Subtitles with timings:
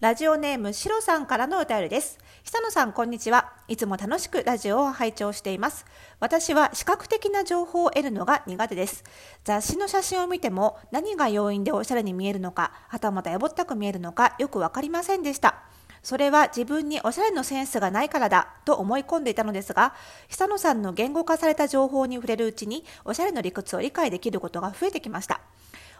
[0.00, 2.20] ラジオネームしろさんからのお便りです。
[2.44, 3.54] 久野さん、こんにちは。
[3.66, 5.86] いつも楽しくラジオを拝聴しています。
[6.20, 9.02] 私は視覚的な情報を得るのが苦手です。
[9.42, 15.64] 雑誌の写真を見ても何が要因でおしゃれに見えるのか、はたまたやぼったく見えるのかよくわかりませんでした。
[16.04, 19.96] それは自分におしゃれのセンスがないからだと思い込んでいたのですが、
[20.28, 25.40] 久野さんの言語化された情報に触れるうちに、おしゃれの理屈を理解できることが増えてきました。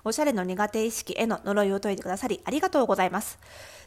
[0.04, 3.38] おしゃれの苦手意識への呪いを解いてくださりありがとうございます。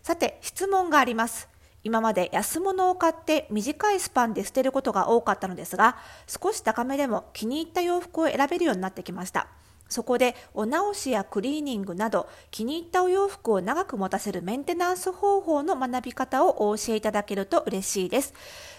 [0.03, 1.49] さて、質問があります。
[1.83, 5.97] 今まで安物を買って短いスパンで捨てることが多かったのですが、
[6.27, 9.47] 少し高めでも気に入った洋服を選べるようになってきました。
[9.89, 18.33] そこでお直しやクリーニングなど気に入ったお洋服を長く持たせるメンテナンス方法の学び方をお教えいただけると嬉しいです。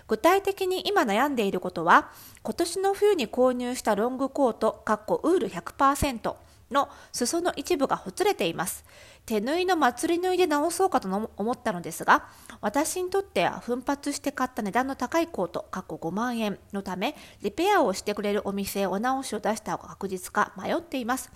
[0.08, 2.10] 具体的に今悩んでいることは、
[2.42, 6.34] 今年の冬に購入したロングコート、かっこウール100%
[6.72, 8.84] の裾の一部がほつれています。
[9.24, 12.26] 手縫いの祭り縫いで直そうかと思ったのですが、
[12.60, 21.30] 私にとっては奮発して買った値段の高いコート、過去5万円のため、リペアをしてくれるお店へお直しを出した方が確実か迷っています。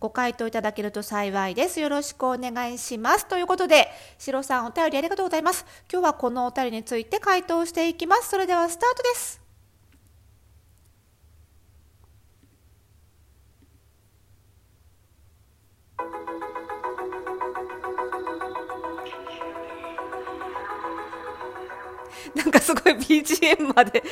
[0.00, 1.80] ご回答いただけると幸いです。
[1.80, 3.26] よろしくお願いします。
[3.26, 5.66] ということで、シロさんお便りありがとうございます。
[5.92, 8.30] 今日はこのお便りについて回答していきます。
[8.30, 9.45] それではスタートです。
[22.34, 24.02] なんかすごい BGM まで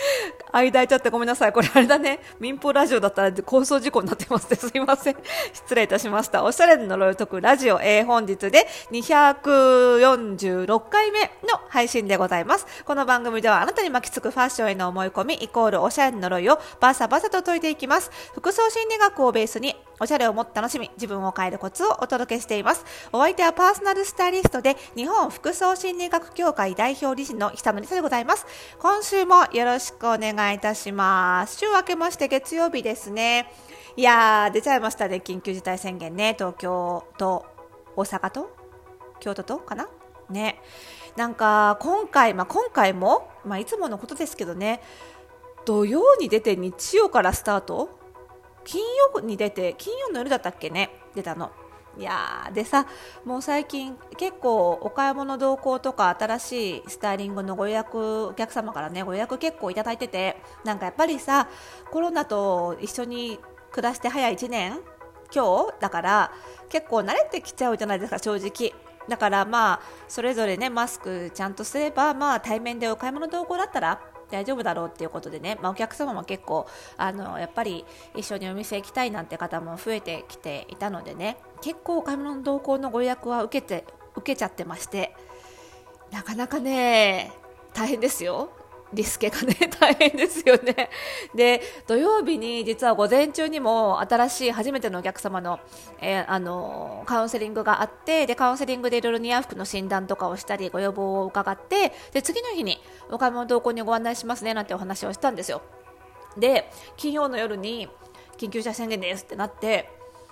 [0.52, 1.52] 間空いちゃってごめんなさい。
[1.52, 2.20] これあれだね。
[2.40, 4.56] 民放ラジオだったら放送事故になってますね。
[4.56, 5.16] すいません。
[5.52, 6.42] 失礼いたしました。
[6.42, 12.66] おしゃれの呪いを解くラジオ、えー、本日で246回目の配信でございます。
[12.84, 18.10] この番組ではあなたに巻きつくファッションへの思い込みイコールおしゃれの呪いをバサバサと解いていきます。
[18.34, 22.84] 服装心理学をベースにおしゃれをもっと楽しみ、自分を変えるコツをお届けしています。
[23.12, 28.44] お相手はパーソナルスタイリストで日本服装心理学協会代表理事の久野理沙でございます。
[28.80, 31.58] 今週もよろしくお願いいたします。
[31.58, 33.52] 週明けまして月曜日ですね。
[33.96, 36.34] いやー、出ちゃいましたね、緊急事態宣言ね。
[36.36, 37.46] 東京と
[37.94, 38.50] 大阪と？
[39.20, 39.88] 京都とかな？
[40.28, 40.60] ね。
[41.14, 44.82] なんか、今回、まあ、今回も、まあ、いつものことですけどね、
[45.64, 47.88] 土曜に出て日曜からスタート？
[48.64, 48.82] 金
[49.14, 50.90] 曜に出て、金曜の夜だったっけね？
[51.14, 51.52] 出たの。
[51.96, 52.86] いやでさ
[53.24, 61.48] もう最近結構お買い物同行とか新しいスタイリングのご予約お客様からねご予約結構いただいててなんかやっぱりさ
[61.92, 63.38] コロナと一緒に
[63.70, 64.80] 暮らして早1年
[65.32, 66.32] 今日だから
[66.68, 68.72] 結構慣れてきちゃうじゃないですか正直
[69.08, 77.84] だからまあそれぞれねマスクちゃんとすればまあ対面でお買い物同行だったら大丈夫だろうっていうことでね、まあ、お客様も結構あのやっぱり
[78.16, 81.36] 一緒にお店行きたいなんて方も増えてきていたのでね。
[81.62, 83.84] 結構お買い物の同行のご予約は受けて
[84.16, 85.14] 受けちゃってまして。
[86.12, 87.32] なかなかね
[87.72, 88.50] 大変ですよ。
[88.94, 90.90] リスケがね、大変ですよね。
[91.34, 95.60] で、土曜日に実は午前中にも新しい初めてのお客様の、
[96.00, 105.62] えー、あの、カウンセリングがあって、で、カウンセリングでいろいろ似合う服の診断とかをしたり、ご要望を伺って、で、次の日にお買い物同行にご案内しますね、なんてお話をしたんですよ。
[106.36, 107.88] で、金曜の夜に
[108.36, 109.88] 緊急事態宣言ですってなって、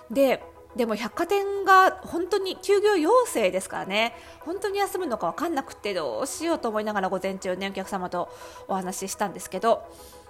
[0.09, 0.43] で、
[0.75, 4.15] でも百貨店が本当に休業要請ですからね。
[4.39, 8.29] 本当に休むのか分かんなくてどうしようと思いながら午前中ねお客様と
[8.67, 9.83] お話ししたんですけど。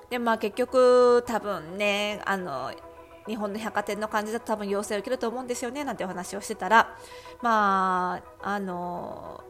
[0.09, 2.71] でまあ結局多分ねあの
[3.25, 6.95] 日本の百貨店の感じだと多分要請を受けると思うんですよねなんてお話をしてたら。
[7.41, 9.43] まああの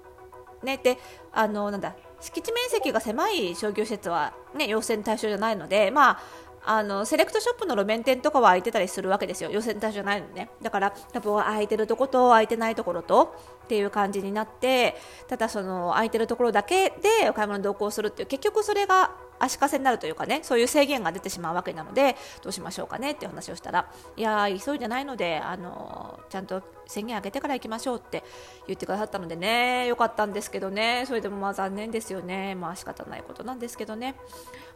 [0.63, 0.97] ねで
[1.31, 6.19] あのなんだ敷地面積が狭い商業施設はね要請の対象じゃないのでまあ
[6.65, 13.35] あのセレクトショップの路面店とかは空いてたりするわけですよ、予選対象じゃないのね、だから多分空いてるところと空いてないところと
[13.65, 14.95] っていう感じになって、
[15.27, 28.23] ただその空いてるところだけでお買い物同行するっていう、結局それが足かせになるというかね、そういう制限が出てしまうわけなので、どうしましょうかねっていう話をしたら、いやー、急いでないので、あのちゃんと宣言上げてから行きましょうって
[28.67, 34.15] 言ってくださったのでね、よかったんですけどね、それでもまあ残念ですよね、まあ仕方ないことなんですけどね。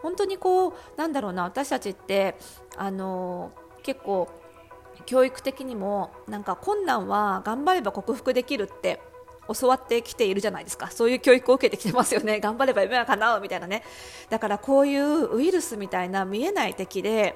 [0.02, 2.36] 本当にこうなんだろうな私たちって
[2.76, 3.52] あの
[3.84, 4.30] 結構
[5.06, 9.00] 教育的にもなんか困難は頑張れば克服できるって
[9.54, 10.90] 教わってきているじゃないですか。
[10.92, 12.40] そういう教育を受けてきてますよね。
[12.42, 13.84] 頑張れば夢は叶うみたいなね。
[14.30, 17.36] だからこういうウイルスみたいな見えない敵で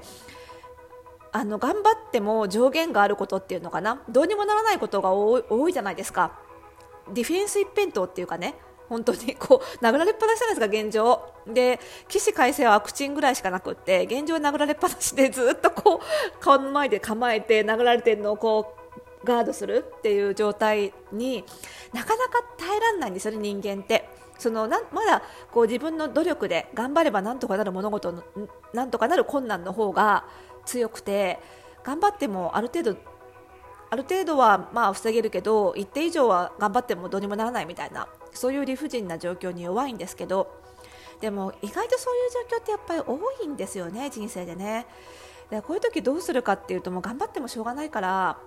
[1.31, 4.01] あの頑張っても上限があることっていうのかな。
[4.09, 6.39] どうにもならないことが多いじゃないですか。
[7.09, 8.55] ディフェンス一辺倒っていうかね。
[8.91, 11.21] 本当にこう 殴られっぱなしじゃないですか、現状。
[11.47, 11.79] で、
[12.09, 18.80] 起死回生はワクチンぐらいしかなくって、現状殴られっぱなしでずっとこう、顔の前で構えて殴られてるのをこう、
[19.23, 21.43] ガードするっていう状態に
[21.93, 24.09] なかなか耐えられないんですよ人間って。
[24.37, 25.21] そのなまだ
[25.51, 28.23] こう自分の努力で頑張ればなんとかなる物事の
[28.73, 30.25] なんとかなる困難の方が
[30.65, 31.39] 強くて
[31.83, 32.97] 頑張ってもある程度
[33.91, 40.59] ある程度はまあ防げるけど一定以上は頑張ってもどうにもならないみたいなそういう理不尽な状況に弱いんですけど
[41.19, 44.87] でも意外とそういう状況ってやっぱり多いんですよね人生でね。
[45.51, 48.39] でこういう時どうするかっていうともう頑張ってもしょうがないから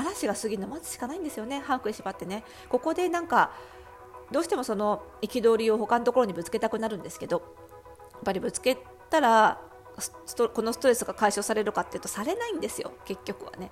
[0.00, 1.60] 嵐が過ぎるの待つしかないんですよね。
[1.60, 2.44] 歯食いしばってね。
[2.68, 3.52] ここでなんか
[4.30, 7.42] どうしてもその憤りを他のところにぶつけたくなるんですけど
[8.12, 8.78] やっぱりぶつけ
[9.10, 9.60] たら
[10.54, 12.92] このストレスが解消されるかっていうとされないんですよ。
[13.04, 13.70] 結局はね。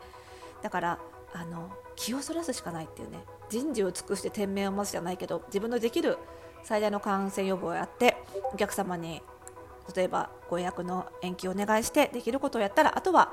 [0.63, 0.99] だから
[1.33, 3.25] あの気をそらすしかないっていうね。
[3.49, 6.19] 人事を尽くして天命を待つじゃないけど自分のできる
[6.65, 8.17] 最大の感染予防をやって
[8.53, 9.23] お客様に
[9.95, 13.33] 例えばご予約の延期をお願いしてできることをやったらあとは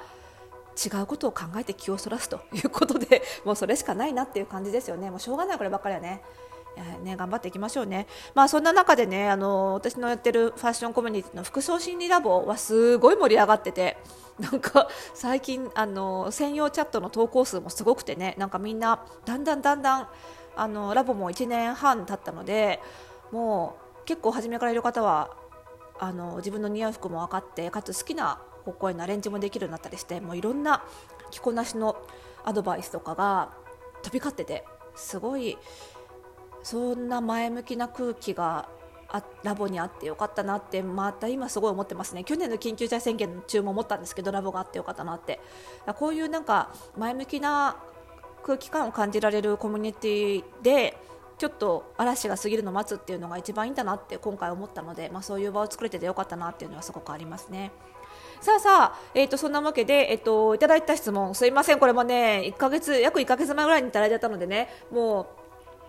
[0.76, 6.22] 違うことを考えて気をそらすということで もうそれしかないなっていう感じですよねもうしょうがないこればっかりはね。
[7.04, 8.06] ね、頑張っていきましょうね。
[8.34, 13.98] まあそんな中でね、あの私のやってるファッションコミュニティの服装心理ラボはすごい盛り上がってて、
[14.40, 20.10] なんか最近あの専用チャットの投稿数もすごくてね、なんかみんなだんだんだんだん
[20.58, 22.82] あのラボも1年半経ったので、
[23.32, 25.30] もう結構初めからいる方は
[25.98, 30.84] あの自分の似合う服も分かってかつ好きな方向へのアレンジもできるようになったりしてもういろんな
[31.32, 31.96] 着こなしの
[32.44, 33.52] アドバイスとかが
[34.04, 34.66] 飛び交ってて
[34.96, 35.58] すごい
[36.64, 38.68] そんな前向きな空気が
[39.10, 45.40] あラボにあってよかったなってまた今すごい思ってますね去年の緊急事態宣言中も思ったんですけどラボがあってよかったなって
[46.00, 47.78] こういうなんか前向きな
[48.44, 50.98] 空気感を感じられるコミュニティで
[51.38, 57.72] ちょっと嵐が過ぎるのを待つっていうのが一番いいんだなって今回思ったので、まあ、そういう場を作れててよかったなっていうのはすごくありますね。
[58.42, 61.80] さあさあ、えーと、そんなわけで、えーと、いただいた質問すいません。
[61.80, 65.28] これもね1ヶ月約1ヶ月前ぐらいにいただいたのでねもう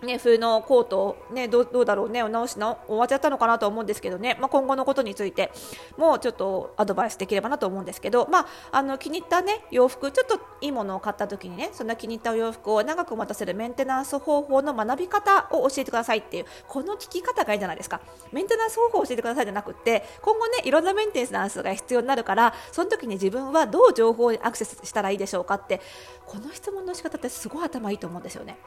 [0.03, 5.51] ね、冬のコート、ね、どうだろうね、お直しの終わっちゃったのかなと思うんですけどね、まあ、今後のことについて
[5.97, 18.01] もちょっとアドバイスできればなと思うんですけど、まあ、あの気に入った、ね、洋服、ちょっといいものを買った時にね、そんな気に入ったお洋服を長く待たせるメンテナンス方法の学び方を教えてくださいっていう、この聞き方がいいじゃないですか。
[18.31, 25.81] メンテナンス方法を教えてくださいじゃなくて、今後ね、いろんなメンテナンスが必要になるから、その時に自分はどう情報にアクセスしたらいいでしょうかって、
[26.25, 28.57] この質問の仕方ってすごい頭いいと思うんですよね。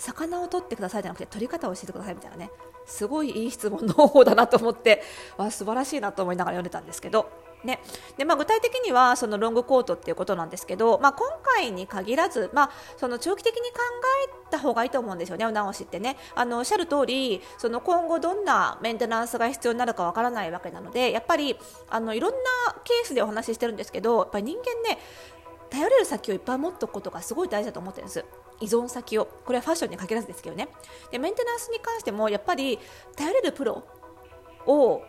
[0.00, 2.50] 魚を取ってくださいじゃなくて取り方を教えてくださいみたいなね。
[2.86, 5.02] すごいいい質問の方だなと思って
[5.36, 7.28] わ素晴らしいなと思いながら読んでたんですけど。
[7.62, 7.78] ね。
[8.16, 13.76] でまあ、具体的にはそのロングコートっていうことなんですけど、まあ、今回に限らず、まあ、その長期的に考
[14.26, 16.16] えた方がいいと思うんですよね、お直しってね。
[16.34, 21.58] あのおっしゃる通りそり今後どんなメンテナンスが必要になるかわからないわけなのでやっぱり
[21.90, 22.36] あのいろんな
[22.82, 24.98] ケースでお話ししてるんですけどやっぱり人間ね
[25.68, 28.24] 頼れる先をいっぱい持っておくことがすごい大事だと思ってるんです。
[28.60, 30.68] 依存先をこれはファッションに限らずですけどね
[31.10, 32.78] でメンテナンスに関してもやっぱり
[33.16, 33.82] 頼れるプロ
[34.66, 35.02] を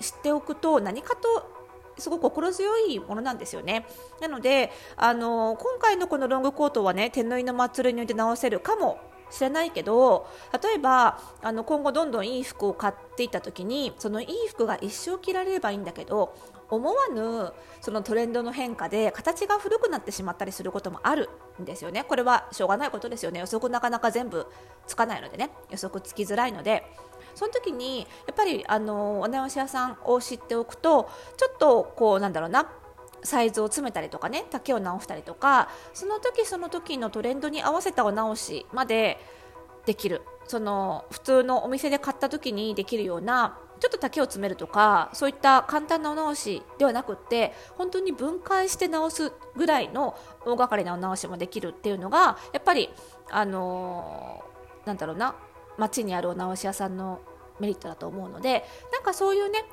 [0.00, 1.58] 知っておくと何かと
[1.98, 3.84] すごく心強いものなんですよね。
[4.20, 9.00] なので、あの今回のこのロングコートはね手縫いの祭りによって直せるかも
[9.30, 10.26] しれないけど
[10.62, 16.34] 例えばあの今後どんどんいい服を買っていった時にそのいい服が一生着られればいいんだけど
[16.70, 21.30] 思わぬそのトレンドの変化で形が古くなってしまったりすることもある
[21.60, 22.04] んですよね。
[22.04, 23.40] これはしょうがないことですよね。
[23.40, 24.46] 予測なかなか全部
[24.86, 25.50] つかないのでね。
[25.70, 26.84] 予測つきづらいので。
[27.34, 32.70] その時にやっぱりあのお直し屋さんを知っておくとちょっとこうなんだろうな。
[33.24, 34.44] サイズを詰めたりとかね。
[34.50, 35.68] 丈を直したりとか。
[35.94, 39.18] その時その時のトレンドに合わせたお直しまで
[39.86, 40.22] できる。
[40.46, 52.90] その普通のお店で買った時にできるようなちょっと丈を詰めるとかそういった簡単なお直しではなくって本当に分解して直すぐらいの大掛かりなお直しもできるっていうのがやっぱり
[53.30, 55.36] あのー、なんだろうな
[55.76, 57.20] 街にあるお直し屋さんの
[57.60, 59.64] メリットだと思うのでなんかそういうね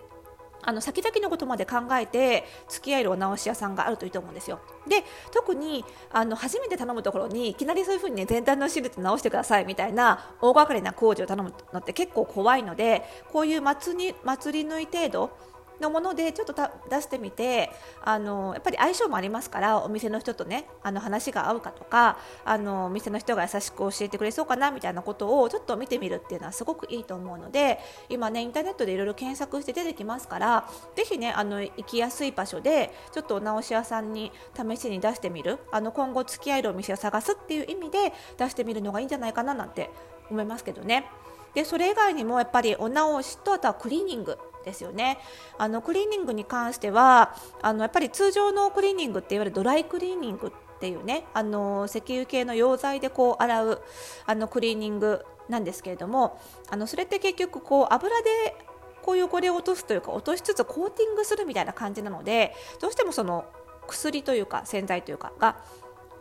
[0.65, 4.60] あの先々のことまで考えて付き合えるお直し屋さんがあるといいと思うんですよ。
[4.88, 15.38] で特にあの初めて頼むところにいきなりそういうふうに、ね、全体のシールド直してくださいみたいな大掛かりな工事を頼むのって結構怖いのでこういう祭り祭り縫い程度
[15.82, 16.53] のものでちょっと
[16.89, 17.72] 出してみて
[18.03, 27.79] あのやっぱり相性もありますからお店の人とねあの話が合うかとかあのお店の人が優しく教えてくれそうかなみたいなことをちょっと見てみるっていうのはすごくいいと思うので
[28.10, 39.89] 今ねインターネットでいろいろ検索して出てきますからぜひねあの行きやすい場所でちょっとお直し屋さんに試しに出してみるあの今後付き合えるお店を探すっていう意味で出してみるのがいいんじゃないかななんて
[40.29, 41.05] 思いますけどね。
[41.53, 45.19] でそれ以外にもやっぱりお直しとあとはクリーニングですよね
[45.57, 53.81] あのクリーニングに関してはあのやっぱり通常のクリーニングっていわゆるドライクリーニングっていうねあの石油系の溶剤でこう洗う
[54.25, 58.55] あのクリーニングなんですけれどもあのそれって結局こう油で
[59.03, 63.45] こう汚れを落とすというか落としつつコーティングするみたいな感じなのでどうしてもその
[63.88, 65.57] 薬というか洗剤というかが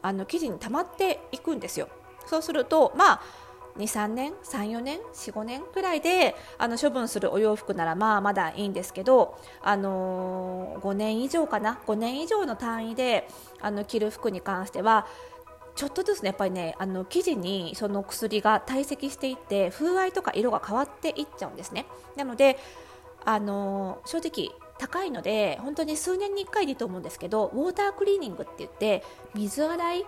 [0.03, 1.89] あの生地に溜まっていくんですよ。
[2.27, 3.21] そうするとまあ
[3.77, 13.29] 23年34年45年くらいであの処分するお洋服ならまあまだいいんですけど、あのー、5年以上かな？5年以上の単位で
[13.61, 15.07] あの着る服に関しては
[15.75, 21.87] ちょっとずつねやっぱりねあの生地にその薬が堆積していって風合いとか色が変わっていっちゃうんですね。
[22.17, 22.59] なので
[23.25, 29.03] あの正直高いので本当に数年に1回でいいと思うんですけどウォータークリーニングって言って
[29.35, 30.07] 水洗い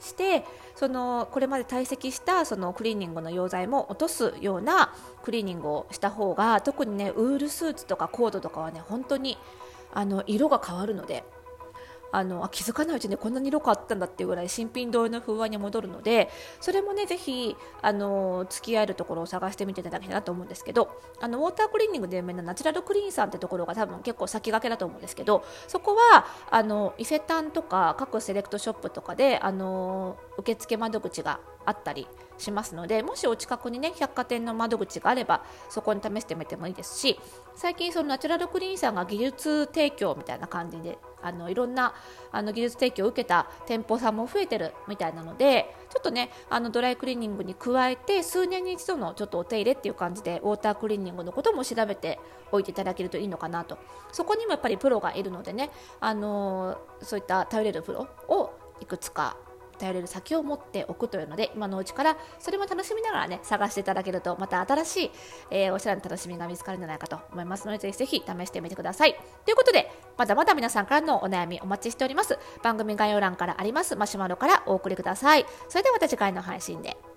[0.00, 9.38] してそのこれまで堆積したそのクリーニングの溶剤も落とすようなクリーニングをした方が特にねウールスーツとかコードとかはね本当に
[9.92, 11.24] あの色が変わるので
[12.12, 32.06] あのあ気づかないうちにこんなに色変わったんだっていうぐらい新品同様の風合いに戻るのでそれもねぜひあの付き合えるところを探してみていただきたいなと思うんですけどあのウォータークリーニングで有名なナチュラルクリーンさんってところが多分結構先駆けだと思うんですけどそこはあの伊勢丹とか各セレクトショップとかであの受付窓口があったり
[32.38, 37.18] しますのでもしお近くにね百貨店の窓口があればそこに試してみてもいいですし
[37.54, 41.94] 最近そのナチュラルクリーンさんが技術提供みたいな感じであのいろんな
[42.30, 52.20] あの技術提供を受けた店舗さんも増えてるみたいなのでちょっとねあのドライクリーニングに加えて数年に一度のちょっとお手入れっていう感じでウォータークリーニングのことも調べて
[52.52, 53.78] おいていただけるといいのかなと。
[54.12, 55.70] そこにもやっぱりプロがいるのでね
[56.00, 59.36] あのそういった頼れるプロをいくつか
[59.76, 65.10] 頼れる先を持っておくというので今のうちからそれも楽しみながらね探していただけるとまた新しい、
[65.50, 69.14] えー、おしゃれな楽しみが見つかるんじゃないかと思いますのでぜひぜひ試してみてください。
[69.44, 72.38] ということでまだまだ皆さんからのお悩みお待ちしております。
[72.62, 73.96] 番組概要欄からあります。
[73.96, 75.46] マシュマロからお送りください。
[75.68, 77.15] それではまた次回の配信で。